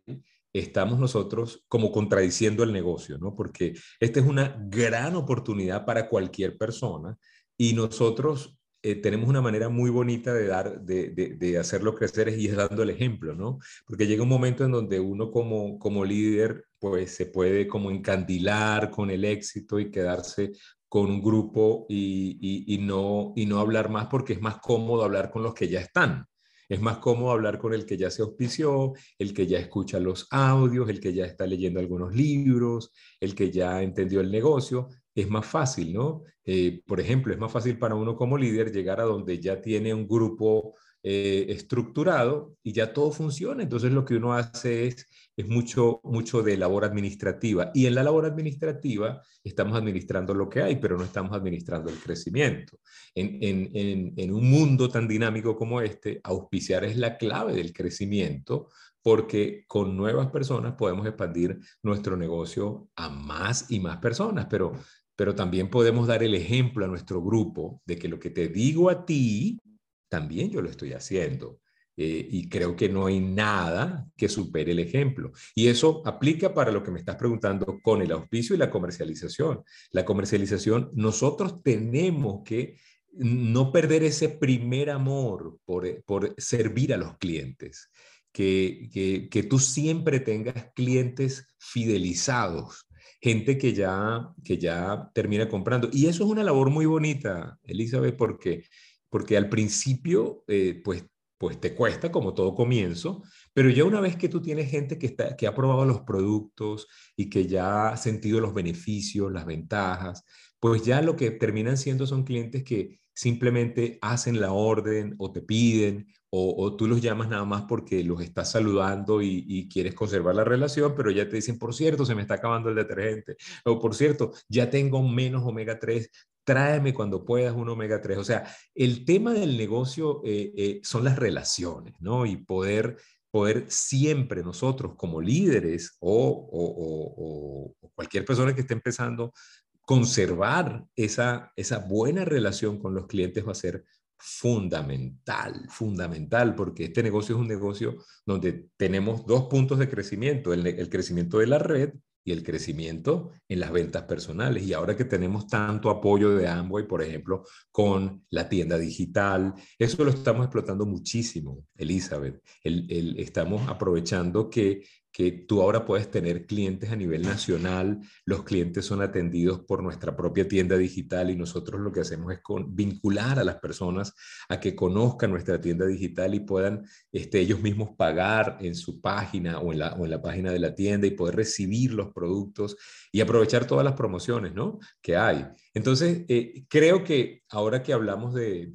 estamos 0.53 0.99
nosotros 0.99 1.65
como 1.67 1.91
contradiciendo 1.91 2.63
el 2.63 2.71
negocio, 2.71 3.17
¿no? 3.17 3.35
Porque 3.35 3.73
esta 3.99 4.19
es 4.21 4.25
una 4.25 4.55
gran 4.69 5.15
oportunidad 5.17 5.85
para 5.85 6.07
cualquier 6.07 6.57
persona 6.57 7.17
y 7.57 7.73
nosotros 7.73 8.57
eh, 8.91 8.95
tenemos 8.95 9.27
una 9.27 9.41
manera 9.41 9.67
muy 9.67 9.89
bonita 9.89 10.33
de 10.33 10.47
dar, 10.47 10.81
de, 10.81 11.09
de, 11.09 11.57
hacerlo 11.57 11.93
crecer 11.93 12.29
y 12.29 12.47
es 12.47 12.55
dando 12.55 12.83
el 12.83 12.89
ejemplo, 12.89 13.35
¿no? 13.35 13.59
Porque 13.85 14.07
llega 14.07 14.23
un 14.23 14.29
momento 14.29 14.63
en 14.63 14.71
donde 14.71 14.99
uno 14.99 15.29
como, 15.29 15.77
como 15.77 16.05
líder, 16.05 16.65
pues 16.79 17.11
se 17.11 17.25
puede 17.25 17.67
como 17.67 17.91
encandilar 17.91 18.89
con 18.89 19.09
el 19.11 19.25
éxito 19.25 19.77
y 19.79 19.91
quedarse 19.91 20.53
con 20.87 21.07
un 21.11 21.21
grupo 21.21 21.85
y, 21.89 22.65
y, 22.73 22.77
no, 22.77 23.33
y 23.35 23.45
no 23.45 23.59
hablar 23.59 23.89
más 23.89 24.07
porque 24.07 24.33
es 24.33 24.41
más 24.41 24.59
cómodo 24.59 25.03
hablar 25.03 25.31
con 25.31 25.43
los 25.43 25.53
que 25.53 25.67
ya 25.67 25.81
están. 25.81 26.25
Es 26.69 26.81
más 26.81 26.97
cómodo 26.99 27.31
hablar 27.31 27.59
con 27.59 27.73
el 27.73 27.85
que 27.85 27.97
ya 27.97 28.09
se 28.09 28.21
auspició, 28.21 28.93
el 29.17 29.33
que 29.33 29.47
ya 29.47 29.59
escucha 29.59 29.99
los 29.99 30.27
audios, 30.31 30.89
el 30.89 30.99
que 30.99 31.13
ya 31.13 31.25
está 31.25 31.45
leyendo 31.45 31.79
algunos 31.79 32.13
libros, 32.13 32.91
el 33.19 33.35
que 33.35 33.51
ya 33.51 33.81
entendió 33.81 34.21
el 34.21 34.31
negocio. 34.31 34.89
Es 35.17 35.27
más 35.31 35.47
fácil, 35.47 35.93
¿no? 35.93 36.23
Eh, 36.45 36.83
por 36.85 36.99
ejemplo, 36.99 37.33
es 37.33 37.39
más 37.39 37.51
fácil 37.51 37.79
para 37.79 37.95
uno 37.95 38.15
como 38.15 38.37
líder 38.37 38.71
llegar 38.71 39.01
a 39.01 39.05
donde 39.05 39.39
ya 39.39 39.59
tiene 39.59 39.91
un 39.91 40.07
grupo 40.07 40.75
eh, 41.01 41.47
estructurado 41.49 42.55
y 42.61 42.71
ya 42.71 42.93
todo 42.93 43.11
funciona. 43.11 43.63
Entonces 43.63 43.91
lo 43.91 44.05
que 44.05 44.15
uno 44.15 44.33
hace 44.33 44.85
es, 44.85 45.07
es 45.35 45.47
mucho, 45.47 46.01
mucho 46.03 46.43
de 46.43 46.55
labor 46.55 46.85
administrativa. 46.85 47.71
Y 47.73 47.87
en 47.87 47.95
la 47.95 48.03
labor 48.03 48.27
administrativa 48.27 49.23
estamos 49.43 49.75
administrando 49.75 50.35
lo 50.35 50.47
que 50.47 50.61
hay, 50.61 50.75
pero 50.75 50.97
no 50.99 51.03
estamos 51.03 51.35
administrando 51.35 51.89
el 51.89 51.97
crecimiento. 51.97 52.77
En, 53.15 53.39
en, 53.41 54.13
en, 54.15 54.31
un 54.31 54.47
mundo 54.47 54.87
tan 54.87 55.07
dinámico 55.07 55.55
como 55.55 55.81
este, 55.81 56.21
auspiciar 56.23 56.83
es 56.83 56.95
la 56.95 57.17
clave 57.17 57.53
del 57.53 57.73
crecimiento 57.73 58.67
porque 59.07 59.63
con 59.67 59.95
nuevas 59.95 60.27
personas 60.27 60.73
podemos 60.73 61.07
expandir 61.07 61.57
nuestro 61.81 62.17
negocio 62.17 62.89
a 62.97 63.07
más 63.07 63.71
y 63.71 63.79
más 63.79 63.99
personas, 63.99 64.47
pero, 64.49 64.73
pero 65.17 65.35
también 65.35 65.69
podemos 65.69 66.07
dar 66.07 66.23
el 66.23 66.35
ejemplo 66.35 66.85
a 66.85 66.87
nuestro 66.87 67.21
grupo 67.21 67.81
de 67.85 67.97
que 67.97 68.07
lo 68.07 68.19
que 68.19 68.29
te 68.29 68.47
digo 68.47 68.89
a 68.89 69.03
ti, 69.05 69.59
también 70.07 70.51
yo 70.51 70.61
lo 70.61 70.69
estoy 70.69 70.93
haciendo. 70.93 71.59
Eh, 71.99 72.27
y 72.29 72.47
creo 72.47 72.75
que 72.75 72.89
no 72.89 73.07
hay 73.07 73.19
nada 73.19 74.07
que 74.15 74.29
supere 74.29 74.71
el 74.71 74.79
ejemplo. 74.79 75.31
Y 75.55 75.67
eso 75.67 76.03
aplica 76.05 76.53
para 76.53 76.71
lo 76.71 76.83
que 76.83 76.91
me 76.91 76.99
estás 76.99 77.15
preguntando 77.15 77.79
con 77.81 78.03
el 78.03 78.11
auspicio 78.11 78.55
y 78.55 78.59
la 78.59 78.69
comercialización. 78.69 79.63
La 79.89 80.05
comercialización, 80.05 80.91
nosotros 80.93 81.63
tenemos 81.63 82.43
que 82.45 82.77
no 83.13 83.71
perder 83.71 84.03
ese 84.03 84.29
primer 84.29 84.91
amor 84.91 85.57
por, 85.65 86.03
por 86.03 86.35
servir 86.37 86.93
a 86.93 86.97
los 86.97 87.17
clientes. 87.17 87.89
Que, 88.31 88.87
que, 88.93 89.29
que, 89.29 89.41
tú 89.41 89.57
siempre 89.57 90.19
tengas 90.19 90.71
clientes 90.75 91.47
fidelizados, 91.57 92.86
gente 93.19 93.57
que 93.57 93.73
ya, 93.73 94.29
que 94.43 94.57
ya 94.57 95.09
termina 95.13 95.49
comprando. 95.49 95.89
Y 95.91 96.07
eso 96.07 96.23
es 96.23 96.29
una 96.29 96.43
labor 96.43 96.69
muy 96.69 96.85
bonita, 96.85 97.59
Elizabeth, 97.63 98.15
porque 98.15 98.63
porque 99.09 99.37
al 99.37 99.49
principio, 99.49 100.43
eh, 100.47 100.81
pues, 100.83 101.05
pues 101.37 101.59
te 101.59 101.75
cuesta 101.75 102.11
como 102.11 102.33
todo 102.33 102.55
comienzo, 102.55 103.23
pero 103.53 103.69
ya 103.69 103.83
una 103.83 104.01
vez 104.01 104.15
que 104.15 104.29
tú 104.29 104.41
tienes 104.41 104.69
gente 104.69 104.97
que, 104.97 105.07
está, 105.07 105.35
que 105.35 105.47
ha 105.47 105.55
probado 105.55 105.85
los 105.85 106.01
productos 106.01 106.87
y 107.15 107.29
que 107.29 107.45
ya 107.45 107.89
ha 107.89 107.97
sentido 107.97 108.39
los 108.39 108.53
beneficios, 108.53 109.31
las 109.31 109.45
ventajas, 109.45 110.23
pues 110.59 110.83
ya 110.83 111.01
lo 111.01 111.15
que 111.15 111.31
terminan 111.31 111.77
siendo 111.77 112.07
son 112.07 112.23
clientes 112.23 112.63
que 112.63 112.99
simplemente 113.13 113.99
hacen 114.01 114.41
la 114.41 114.51
orden 114.51 115.15
o 115.19 115.31
te 115.31 115.41
piden 115.41 116.07
o, 116.29 116.75
tú 116.75 116.87
los 116.87 117.01
llamas 117.01 117.29
nada 117.29 117.45
más 117.45 117.63
porque 117.63 118.03
los 118.03 118.21
estás 118.21 118.51
saludando 118.51 119.21
y, 119.21 119.69
quieres 119.71 119.93
conservar 119.93 120.35
la 120.35 120.43
relación, 120.43 120.93
pero 120.95 121.11
ya 121.11 121.27
te 121.29 121.37
dicen, 121.37 121.57
por 121.57 121.73
cierto, 121.73 122.05
se 122.05 122.15
me 122.15 122.21
está 122.21 122.35
acabando 122.35 122.69
el 122.69 122.75
detergente, 122.75 123.37
o 123.65 123.79
por 123.79 123.95
cierto, 123.95 124.33
ya 124.49 124.69
tengo 124.69 125.01
menos 125.01 125.43
omega 125.45 125.79
3, 125.79 126.09
tráeme 126.43 126.93
cuando 126.93 127.25
puedas 127.25 127.53
un 127.55 127.69
omega 127.69 128.01
3. 128.01 128.17
O 128.17 128.23
sea, 128.23 128.47
el 128.73 129.05
tema 129.05 129.33
del 129.33 129.57
negocio 129.57 130.21
eh, 130.25 130.53
eh, 130.55 130.79
son 130.83 131.03
las 131.03 131.17
relaciones, 131.17 131.93
¿no? 131.99 132.25
Y 132.25 132.37
poder, 132.37 132.97
poder 133.31 133.65
siempre 133.67 134.43
nosotros 134.43 134.95
como 134.95 135.21
líderes 135.21 135.97
o, 135.99 137.73
cualquier 137.95 138.25
persona 138.25 138.53
que 138.53 138.61
esté 138.61 138.73
empezando, 138.73 139.33
conservar 139.81 140.85
esa, 140.95 141.51
esa 141.55 141.79
buena 141.79 142.25
relación 142.25 142.77
con 142.77 142.93
los 142.93 143.07
clientes 143.07 143.45
va 143.45 143.53
a 143.53 143.55
ser 143.55 143.85
fundamental, 144.17 145.67
fundamental, 145.69 146.55
porque 146.55 146.85
este 146.85 147.03
negocio 147.03 147.35
es 147.35 147.41
un 147.41 147.47
negocio 147.47 147.97
donde 148.25 148.67
tenemos 148.77 149.25
dos 149.25 149.43
puntos 149.45 149.79
de 149.79 149.89
crecimiento, 149.89 150.53
el 150.53 150.89
crecimiento 150.89 151.39
de 151.39 151.47
la 151.47 151.59
red 151.59 151.93
y 152.27 152.33
el 152.33 152.43
crecimiento 152.43 153.31
en 153.47 153.61
las 153.61 153.71
ventas 153.71 154.03
personales. 154.03 154.67
Y 154.67 154.73
ahora 154.73 154.97
que 154.97 155.05
tenemos 155.05 155.47
tanto 155.47 155.89
apoyo 155.89 156.35
de 156.35 156.45
Amway, 156.45 156.85
por 156.85 157.01
ejemplo, 157.01 157.45
con 157.71 158.25
la 158.31 158.49
tienda 158.49 158.77
digital, 158.77 159.53
eso 159.79 160.03
lo 160.03 160.11
estamos 160.11 160.43
explotando 160.43 160.85
muchísimo, 160.85 161.63
Elizabeth. 161.77 162.43
El, 162.61 163.17
estamos 163.17 163.65
aprovechando 163.69 164.49
que 164.49 164.83
que 165.17 165.31
tú 165.31 165.63
ahora 165.63 165.83
puedes 165.83 166.11
tener 166.11 166.45
clientes 166.45 166.91
a 166.91 166.95
nivel 166.95 167.23
nacional, 167.23 168.01
los 168.23 168.43
clientes 168.43 168.85
son 168.85 169.01
atendidos 169.01 169.61
por 169.61 169.81
nuestra 169.81 170.15
propia 170.15 170.47
tienda 170.47 170.77
digital 170.77 171.31
y 171.31 171.35
nosotros 171.35 171.81
lo 171.81 171.91
que 171.91 172.01
hacemos 172.01 172.31
es 172.31 172.39
vincular 172.67 173.39
a 173.39 173.43
las 173.43 173.55
personas 173.55 174.13
a 174.47 174.59
que 174.59 174.75
conozcan 174.75 175.31
nuestra 175.31 175.59
tienda 175.59 175.87
digital 175.87 176.35
y 176.35 176.41
puedan 176.41 176.85
este, 177.11 177.39
ellos 177.39 177.61
mismos 177.61 177.95
pagar 177.97 178.59
en 178.61 178.75
su 178.75 179.01
página 179.01 179.57
o 179.57 179.73
en, 179.73 179.79
la, 179.79 179.93
o 179.93 180.05
en 180.05 180.11
la 180.11 180.21
página 180.21 180.51
de 180.51 180.59
la 180.59 180.75
tienda 180.75 181.07
y 181.07 181.11
poder 181.15 181.37
recibir 181.37 181.93
los 181.93 182.13
productos 182.13 182.77
y 183.11 183.19
aprovechar 183.19 183.65
todas 183.65 183.83
las 183.83 183.95
promociones 183.95 184.53
¿no? 184.53 184.77
que 185.01 185.17
hay. 185.17 185.47
Entonces, 185.73 186.25
eh, 186.27 186.63
creo 186.69 187.03
que 187.03 187.41
ahora 187.49 187.81
que 187.81 187.91
hablamos 187.91 188.35
de, 188.35 188.69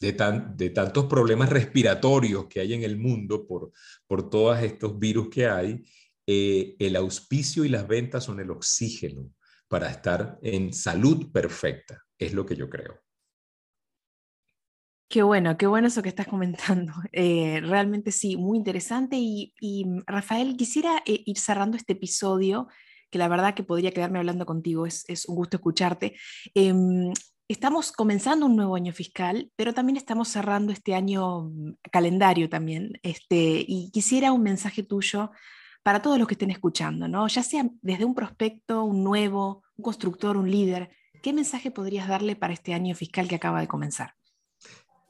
tantos 0.00 1.04
problemas 1.06 1.50
respiratorios 1.50 2.46
que 2.46 2.60
hay 2.60 2.72
en 2.72 2.82
el 2.82 2.96
mundo 2.96 3.46
por, 3.46 3.70
por 4.06 4.30
todos 4.30 4.58
estos 4.62 4.98
virus 4.98 5.28
que 5.28 5.46
hay, 5.46 5.84
eh, 6.26 6.76
el 6.78 6.96
auspicio 6.96 7.64
y 7.64 7.68
las 7.68 7.86
ventas 7.86 8.24
son 8.24 8.40
el 8.40 8.50
oxígeno 8.50 9.30
para 9.68 9.90
estar 9.90 10.38
en 10.42 10.72
salud 10.72 11.30
perfecta, 11.30 12.04
es 12.18 12.32
lo 12.32 12.46
que 12.46 12.56
yo 12.56 12.70
creo. 12.70 13.00
Qué 15.08 15.24
bueno, 15.24 15.56
qué 15.58 15.66
bueno 15.66 15.88
eso 15.88 16.02
que 16.02 16.08
estás 16.08 16.28
comentando. 16.28 16.92
Eh, 17.12 17.60
realmente 17.62 18.12
sí, 18.12 18.36
muy 18.36 18.56
interesante. 18.56 19.16
Y, 19.18 19.52
Rafael, 20.06 20.56
quisiera 20.56 21.02
eh, 21.04 21.22
ir 21.26 21.36
cerrando 21.36 21.76
este 21.76 21.94
episodio, 21.94 22.68
que 23.10 23.18
la 23.18 23.26
verdad 23.26 23.54
que 23.54 23.64
podría 23.64 23.90
quedarme 23.90 24.20
hablando 24.20 24.46
contigo, 24.46 24.86
es, 24.86 25.04
es 25.08 25.26
un 25.26 25.34
gusto 25.34 25.56
escucharte. 25.56 26.14
Em, 26.54 27.12
Estamos 27.50 27.90
comenzando 27.90 28.46
un 28.46 28.54
nuevo 28.54 28.76
año 28.76 28.92
fiscal, 28.92 29.50
pero 29.56 29.74
también 29.74 29.96
estamos 29.96 30.28
cerrando 30.28 30.72
este 30.72 30.94
año 30.94 31.50
mm, 31.50 31.78
calendario 31.90 32.48
también. 32.48 32.92
Este, 33.02 33.64
y 33.66 33.90
quisiera 33.90 34.30
un 34.30 34.44
mensaje 34.44 34.84
tuyo 34.84 35.32
para 35.82 36.00
todos 36.00 36.16
los 36.16 36.28
que 36.28 36.34
estén 36.34 36.52
escuchando, 36.52 37.08
¿no? 37.08 37.26
ya 37.26 37.42
sea 37.42 37.68
desde 37.82 38.04
un 38.04 38.14
prospecto, 38.14 38.84
un 38.84 39.02
nuevo, 39.02 39.64
un 39.76 39.82
constructor, 39.82 40.36
un 40.36 40.48
líder. 40.48 40.90
¿Qué 41.24 41.32
mensaje 41.32 41.72
podrías 41.72 42.06
darle 42.06 42.36
para 42.36 42.52
este 42.52 42.72
año 42.72 42.94
fiscal 42.94 43.26
que 43.26 43.34
acaba 43.34 43.60
de 43.60 43.66
comenzar? 43.66 44.14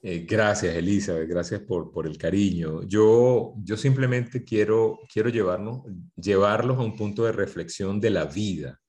Eh, 0.03 0.25
gracias, 0.27 0.75
Elizabeth, 0.75 1.29
gracias 1.29 1.61
por, 1.61 1.93
por 1.93 2.07
el 2.07 2.17
cariño. 2.17 2.85
Yo, 2.85 3.53
yo 3.63 3.77
simplemente 3.77 4.45
quiero, 4.45 5.01
quiero 5.13 5.29
llevarnos, 5.29 5.83
llevarlos 6.17 6.79
a 6.79 6.85
un 6.85 6.97
punto 6.97 7.23
de 7.25 7.33
reflexión 7.33 8.01
de 8.01 8.09
la 8.09 8.25
vida. 8.25 8.81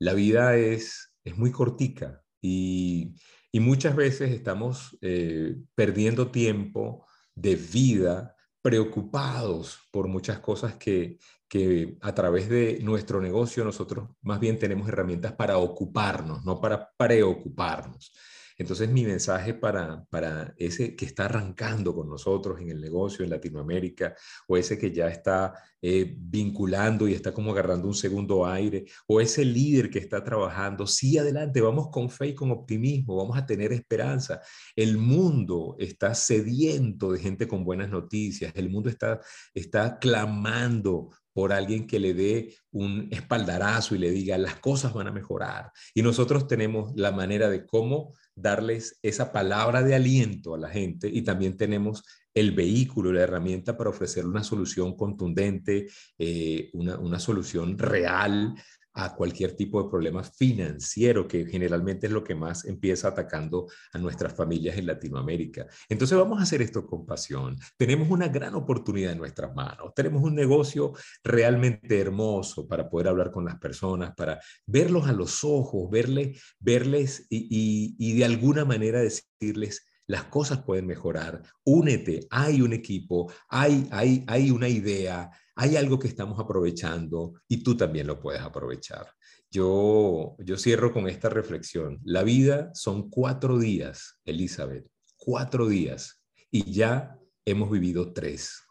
La 0.00 0.12
vida 0.12 0.56
es, 0.56 1.14
es 1.22 1.38
muy 1.38 1.52
cortica, 1.52 2.24
y, 2.40 3.14
muchas 3.58 3.96
veces 3.96 4.32
estamos 4.32 4.98
eh, 5.00 5.56
perdiendo 5.74 6.30
tiempo 6.30 7.06
de 7.34 7.56
vida 7.56 8.36
preocupados 8.60 9.78
por 9.90 10.08
muchas 10.08 10.40
cosas 10.40 10.74
que, 10.74 11.18
que 11.48 11.96
a 12.02 12.14
través 12.14 12.48
de 12.48 12.80
nuestro 12.82 13.20
negocio 13.20 13.64
nosotros 13.64 14.10
más 14.20 14.40
bien 14.40 14.58
tenemos 14.58 14.88
herramientas 14.88 15.32
para 15.32 15.56
ocuparnos, 15.58 16.44
no 16.44 16.60
para 16.60 16.90
preocuparnos. 16.98 18.12
Entonces 18.58 18.88
mi 18.88 19.04
mensaje 19.04 19.54
para, 19.54 20.04
para 20.10 20.54
ese 20.56 20.96
que 20.96 21.04
está 21.04 21.26
arrancando 21.26 21.94
con 21.94 22.08
nosotros 22.08 22.60
en 22.60 22.70
el 22.70 22.80
negocio 22.80 23.24
en 23.24 23.30
Latinoamérica 23.30 24.14
o 24.48 24.56
ese 24.56 24.78
que 24.78 24.92
ya 24.92 25.08
está 25.08 25.54
eh, 25.82 26.16
vinculando 26.18 27.06
y 27.06 27.12
está 27.12 27.32
como 27.32 27.52
agarrando 27.52 27.86
un 27.86 27.94
segundo 27.94 28.46
aire 28.46 28.86
o 29.06 29.20
ese 29.20 29.44
líder 29.44 29.90
que 29.90 29.98
está 29.98 30.24
trabajando, 30.24 30.86
sí 30.86 31.18
adelante, 31.18 31.60
vamos 31.60 31.90
con 31.90 32.10
fe 32.10 32.28
y 32.28 32.34
con 32.34 32.50
optimismo, 32.50 33.16
vamos 33.16 33.36
a 33.36 33.44
tener 33.44 33.72
esperanza. 33.72 34.40
El 34.74 34.96
mundo 34.96 35.76
está 35.78 36.14
sediento 36.14 37.12
de 37.12 37.20
gente 37.20 37.46
con 37.46 37.62
buenas 37.62 37.90
noticias, 37.90 38.52
el 38.56 38.70
mundo 38.70 38.88
está, 38.88 39.20
está 39.54 39.98
clamando 39.98 41.10
por 41.36 41.52
alguien 41.52 41.86
que 41.86 42.00
le 42.00 42.14
dé 42.14 42.54
un 42.70 43.08
espaldarazo 43.10 43.94
y 43.94 43.98
le 43.98 44.10
diga 44.10 44.38
las 44.38 44.56
cosas 44.56 44.94
van 44.94 45.08
a 45.08 45.12
mejorar. 45.12 45.70
Y 45.92 46.00
nosotros 46.00 46.48
tenemos 46.48 46.92
la 46.96 47.12
manera 47.12 47.50
de 47.50 47.66
cómo 47.66 48.14
darles 48.36 48.98
esa 49.02 49.32
palabra 49.32 49.82
de 49.82 49.94
aliento 49.94 50.54
a 50.54 50.58
la 50.58 50.68
gente 50.68 51.08
y 51.08 51.22
también 51.22 51.56
tenemos 51.56 52.04
el 52.34 52.52
vehículo, 52.52 53.12
la 53.12 53.22
herramienta 53.22 53.76
para 53.76 53.90
ofrecer 53.90 54.26
una 54.26 54.44
solución 54.44 54.94
contundente, 54.94 55.88
eh, 56.18 56.68
una, 56.74 56.98
una 56.98 57.18
solución 57.18 57.78
real 57.78 58.54
a 58.98 59.14
cualquier 59.14 59.52
tipo 59.52 59.82
de 59.82 59.90
problema 59.90 60.24
financiero, 60.24 61.28
que 61.28 61.44
generalmente 61.44 62.06
es 62.06 62.12
lo 62.12 62.24
que 62.24 62.34
más 62.34 62.64
empieza 62.64 63.08
atacando 63.08 63.68
a 63.92 63.98
nuestras 63.98 64.32
familias 64.32 64.78
en 64.78 64.86
Latinoamérica. 64.86 65.66
Entonces 65.88 66.16
vamos 66.16 66.40
a 66.40 66.44
hacer 66.44 66.62
esto 66.62 66.86
con 66.86 67.04
pasión. 67.04 67.58
Tenemos 67.76 68.10
una 68.10 68.28
gran 68.28 68.54
oportunidad 68.54 69.12
en 69.12 69.18
nuestras 69.18 69.54
manos. 69.54 69.92
Tenemos 69.94 70.22
un 70.22 70.34
negocio 70.34 70.94
realmente 71.22 72.00
hermoso 72.00 72.66
para 72.66 72.88
poder 72.88 73.08
hablar 73.08 73.30
con 73.30 73.44
las 73.44 73.58
personas, 73.58 74.14
para 74.16 74.40
verlos 74.66 75.06
a 75.06 75.12
los 75.12 75.44
ojos, 75.44 75.90
verles, 75.90 76.42
verles 76.58 77.26
y, 77.28 77.94
y 77.98 78.16
de 78.16 78.24
alguna 78.24 78.64
manera 78.64 79.00
decirles, 79.00 79.86
las 80.06 80.24
cosas 80.24 80.62
pueden 80.62 80.86
mejorar, 80.86 81.42
únete, 81.64 82.26
hay 82.30 82.62
un 82.62 82.72
equipo, 82.72 83.32
hay, 83.48 83.88
hay, 83.90 84.24
hay 84.26 84.50
una 84.50 84.68
idea, 84.68 85.30
hay 85.56 85.76
algo 85.76 85.98
que 85.98 86.06
estamos 86.06 86.38
aprovechando 86.38 87.32
y 87.48 87.62
tú 87.62 87.76
también 87.76 88.06
lo 88.06 88.20
puedes 88.20 88.42
aprovechar. 88.42 89.10
Yo, 89.50 90.36
yo 90.38 90.58
cierro 90.58 90.92
con 90.92 91.08
esta 91.08 91.30
reflexión. 91.30 91.98
La 92.04 92.22
vida 92.22 92.70
son 92.74 93.08
cuatro 93.08 93.58
días, 93.58 94.20
Elizabeth, 94.26 94.86
cuatro 95.16 95.66
días 95.66 96.22
y 96.50 96.70
ya 96.70 97.18
hemos 97.46 97.70
vivido 97.70 98.12
tres. 98.12 98.62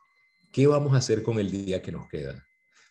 ¿Qué 0.52 0.68
vamos 0.68 0.94
a 0.94 0.98
hacer 0.98 1.24
con 1.24 1.40
el 1.40 1.50
día 1.50 1.82
que 1.82 1.92
nos 1.92 2.08
queda? 2.08 2.46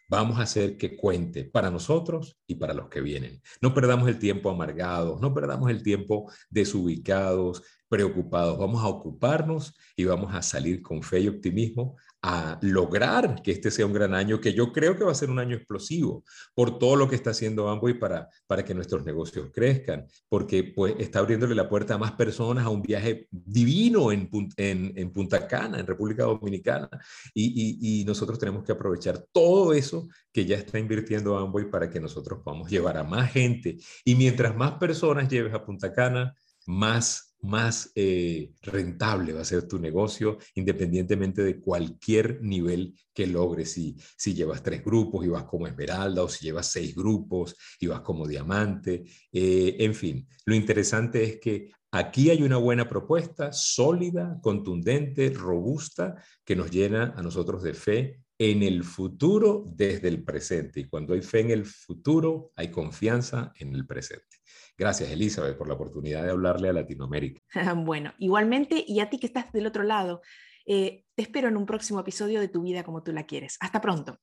Vamos 0.09 0.39
a 0.39 0.43
hacer 0.43 0.77
que 0.77 0.97
cuente 0.97 1.45
para 1.45 1.71
nosotros 1.71 2.37
y 2.47 2.57
para 2.57 2.75
los 2.75 2.89
que 2.89 3.01
vienen. 3.01 3.41
No 3.63 3.73
perdamos 3.73 4.09
el 4.09 4.19
tiempo 4.19 4.51
amargados, 4.51 5.21
no 5.21 5.33
perdamos 5.33 5.71
el 5.71 5.83
tiempo 5.83 6.31
desubicados, 6.51 7.63
preocupados. 7.89 8.59
Vamos 8.59 8.83
a 8.83 8.89
ocuparnos 8.89 9.75
y 9.97 10.05
vamos 10.05 10.35
a 10.35 10.43
salir 10.43 10.83
con 10.83 11.03
fe 11.03 11.21
y 11.21 11.29
optimismo 11.29 11.97
a 12.27 12.59
lograr 12.63 13.43
que 13.43 13.51
este 13.51 13.71
sea 13.71 13.85
un 13.85 13.93
gran 13.93 14.15
año, 14.15 14.41
que 14.41 14.55
yo 14.55 14.73
creo 14.73 14.97
que 14.97 15.05
va 15.05 15.13
a 15.13 15.15
ser 15.15 15.29
un 15.29 15.39
año 15.39 15.57
explosivo 15.57 16.25
por 16.55 16.79
todo 16.79 16.97
lo 16.97 17.07
que 17.07 17.17
está 17.17 17.31
haciendo 17.31 17.69
Amway 17.69 17.99
para, 17.99 18.31
para 18.47 18.65
que 18.65 18.73
nuestros 18.73 19.05
negocios 19.05 19.51
crezcan, 19.53 20.07
porque 20.31 20.65
pues 20.65 20.95
está 20.99 21.19
abriéndole 21.19 21.55
la 21.55 21.69
puerta 21.69 21.95
a 21.95 21.99
más 21.99 22.13
personas 22.13 22.65
a 22.65 22.71
un 22.71 22.81
viaje 22.81 23.29
divino 23.31 24.11
en, 24.11 24.31
en, 24.57 25.13
Punta 25.13 25.47
Cana, 25.47 25.79
en 25.79 25.87
República 25.87 26.23
Dominicana, 26.23 26.89
y, 27.35 28.01
y, 28.01 28.05
nosotros 28.07 28.39
tenemos 28.39 28.65
que 28.65 28.73
aprovechar 28.73 29.27
todo 29.31 29.75
eso 29.75 30.09
que 30.33 30.47
ya 30.47 30.57
está 30.57 30.79
invirtiendo 30.79 31.37
Amway 31.37 31.71
para 31.71 31.91
que 31.91 32.01
nosotros 32.01 32.41
podamos 32.43 32.71
llevar 32.71 32.97
a 32.97 33.05
más 33.05 33.33
gente, 33.33 33.77
y 34.03 34.15
mientras 34.15 34.57
más 34.57 34.73
personas 34.79 35.29
lleves 35.29 35.53
a 35.53 35.63
Punta 35.63 35.93
Cana, 35.93 36.35
más 36.67 37.35
más 37.45 37.93
eh, 37.95 38.53
rentable 38.63 39.33
va 39.33 39.43
a 39.43 39.45
ser 39.45 39.69
tu 39.69 39.79
negocio, 39.79 40.39
independientemente 40.55 41.43
de 41.43 41.61
cualquier 41.61 42.43
nivel 42.43 42.95
que 43.13 43.27
logres. 43.27 43.73
Si, 43.73 43.97
si 44.17 44.35
llevas 44.35 44.63
tres 44.63 44.85
grupos 44.85 45.25
y 45.25 45.29
vas 45.29 45.45
como 45.45 45.67
esmeralda, 45.67 46.23
o 46.23 46.29
si 46.29 46.47
llevas 46.47 46.71
seis 46.71 46.95
grupos 46.95 47.57
y 47.79 47.87
vas 47.87 48.01
como 48.01 48.27
diamante. 48.27 49.05
Eh, 49.33 49.77
en 49.79 49.95
fin, 49.95 50.27
lo 50.47 50.55
interesante 50.55 51.23
es 51.23 51.41
que 51.41 51.71
aquí 51.93 52.31
hay 52.31 52.43
una 52.43 52.57
buena 52.57 52.89
propuesta, 52.89 53.53
sólida, 53.53 54.39
contundente, 54.43 55.31
robusta, 55.31 56.17
que 56.45 56.57
nos 56.57 56.71
llena 56.71 57.15
a 57.17 57.23
nosotros 57.23 57.63
de 57.63 57.75
fe 57.75 58.21
en 58.39 58.63
el 58.63 58.83
futuro 58.83 59.65
desde 59.77 60.09
el 60.09 60.25
presente. 60.25 60.81
Y 60.81 60.85
cuando 60.87 61.15
hay 61.15 61.23
fe 61.23 61.41
en 61.41 61.51
el 61.51 61.65
futuro, 61.67 62.51
hay 62.57 62.71
confianza 62.71 63.53
en 63.59 63.75
el 63.75 63.87
presente. 63.87 64.39
Gracias, 64.77 65.11
Elizabeth, 65.11 65.57
por 65.57 65.69
la 65.69 65.75
oportunidad 65.75 66.25
de 66.25 66.31
hablarle 66.31 66.69
a 66.69 66.73
Latinoamérica. 66.73 67.41
bueno, 67.77 68.13
igualmente, 68.19 68.85
y 68.87 69.01
a 69.01 69.09
ti 69.09 69.19
que 69.19 69.27
estás 69.27 69.53
del 69.53 69.67
otro 69.67 69.83
lado, 69.83 70.23
eh, 70.67 71.05
te 71.15 71.23
espero 71.23 71.49
en 71.49 71.57
un 71.57 71.67
próximo 71.67 72.01
episodio 72.01 72.41
de 72.41 72.49
Tu 72.49 72.63
vida 72.63 72.83
como 72.83 73.03
tú 73.03 73.13
la 73.13 73.25
quieres. 73.25 73.57
Hasta 73.61 73.81
pronto. 73.81 74.19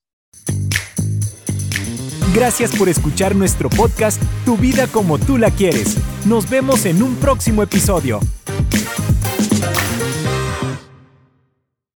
Gracias 2.33 2.73
por 2.77 2.87
escuchar 2.87 3.35
nuestro 3.35 3.69
podcast 3.69 4.21
Tu 4.45 4.55
vida 4.55 4.87
como 4.87 5.19
tú 5.19 5.37
la 5.37 5.51
quieres. 5.51 5.97
Nos 6.25 6.49
vemos 6.49 6.85
en 6.85 7.03
un 7.03 7.15
próximo 7.15 7.61
episodio. 7.61 8.19